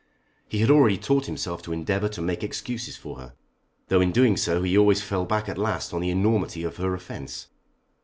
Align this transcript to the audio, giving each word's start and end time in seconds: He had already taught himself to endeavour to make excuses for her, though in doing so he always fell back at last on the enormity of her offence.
He 0.47 0.61
had 0.61 0.71
already 0.71 0.97
taught 0.97 1.27
himself 1.27 1.61
to 1.61 1.71
endeavour 1.71 2.09
to 2.09 2.23
make 2.23 2.43
excuses 2.43 2.97
for 2.97 3.17
her, 3.17 3.35
though 3.89 4.01
in 4.01 4.11
doing 4.11 4.35
so 4.35 4.63
he 4.63 4.75
always 4.75 5.03
fell 5.03 5.25
back 5.25 5.47
at 5.47 5.59
last 5.59 5.93
on 5.93 6.01
the 6.01 6.09
enormity 6.09 6.63
of 6.63 6.77
her 6.77 6.95
offence. 6.95 7.49